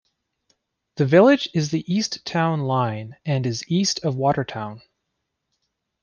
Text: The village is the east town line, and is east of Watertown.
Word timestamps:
The 0.95 1.05
village 1.05 1.47
is 1.53 1.69
the 1.69 1.83
east 1.87 2.25
town 2.25 2.61
line, 2.61 3.17
and 3.23 3.45
is 3.45 3.63
east 3.69 4.03
of 4.03 4.15
Watertown. 4.15 4.81